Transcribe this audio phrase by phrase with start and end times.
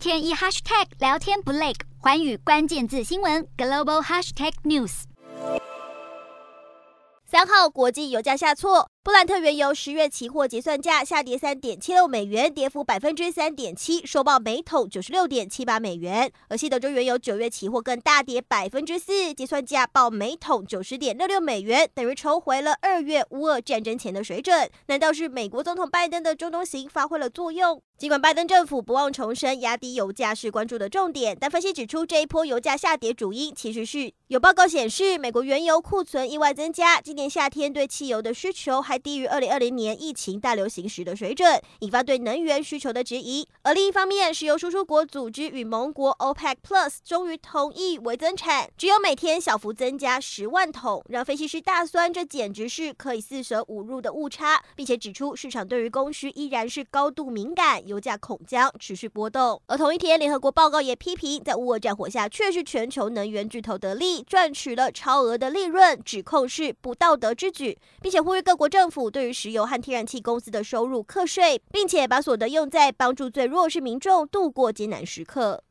[0.00, 5.02] 天一 hashtag 聊天不累，寰宇关键字新闻 global hashtag news。
[7.26, 8.88] 三号国际油价下挫。
[9.02, 16.30] 布兰特原油十月期货结算价下跌三点七六美元，跌幅百分之三点七，收报每桶九十六点七八美元。
[16.48, 24.68] 而西德州原油九月期货更大跌百分之四，结算价报每桶九十点六六美元，等于重回了二月乌俄战争前的水准。
[24.88, 27.82] 难道是美国总统拜登的中东行发挥了作用？
[27.96, 43.46] 尽管拜登政府不忘重申压低油价是关注的重点，但分析指出，这一波油价下跌主因其实是有报告显示，美国原油库存意外增加，今年夏天对汽油的需求还低于二零二零年疫情大流行时的水准，引发对能源需求的质疑。
[43.62, 59.62] 而另一方面，石油输出国组织与盟国 OPEC Plus 终于同意微增产，只有每天小幅增加十万桶，让分析师大酸，这简直是可以四舍五入的误差，并且指出市场对于供需依然是高度敏感，油价恐将持续波动。
[59.66, 69.10] 而同一天，联合国报告也批评，在乌俄战火下，却是全球能源巨头得利，赚取了超额的利润，指控是不道德之举，并且呼吁各国政政府。
[69.10, 75.62] 对于石油和天然气公司的收入课税，并且把所得用在帮助最弱势民众度过艰难时刻。